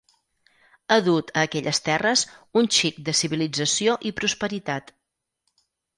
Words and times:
Ha 0.93 0.97
dut 1.07 1.27
a 1.33 1.43
aquelles 1.49 1.81
terres 1.89 2.23
un 2.61 2.69
xic 2.79 2.97
de 3.11 3.15
civilització 3.21 3.95
i 4.11 4.13
prosperitat. 4.23 4.91